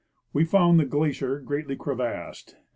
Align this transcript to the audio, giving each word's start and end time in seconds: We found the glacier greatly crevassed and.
We 0.33 0.45
found 0.45 0.79
the 0.79 0.85
glacier 0.85 1.37
greatly 1.39 1.75
crevassed 1.75 2.53
and. 2.55 2.63